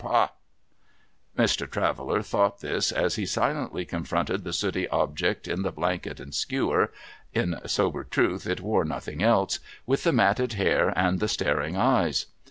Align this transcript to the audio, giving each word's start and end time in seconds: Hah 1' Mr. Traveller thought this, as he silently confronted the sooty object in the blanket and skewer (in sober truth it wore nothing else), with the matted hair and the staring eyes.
Hah 0.03 0.29
1' 1.35 1.45
Mr. 1.47 1.69
Traveller 1.69 2.23
thought 2.23 2.61
this, 2.61 2.91
as 2.91 3.17
he 3.17 3.27
silently 3.27 3.85
confronted 3.85 4.43
the 4.43 4.51
sooty 4.51 4.87
object 4.87 5.47
in 5.47 5.61
the 5.61 5.71
blanket 5.71 6.19
and 6.19 6.33
skewer 6.33 6.91
(in 7.35 7.59
sober 7.67 8.03
truth 8.03 8.47
it 8.47 8.61
wore 8.61 8.83
nothing 8.83 9.21
else), 9.21 9.59
with 9.85 10.03
the 10.03 10.11
matted 10.11 10.53
hair 10.53 10.91
and 10.97 11.19
the 11.19 11.27
staring 11.27 11.77
eyes. 11.77 12.25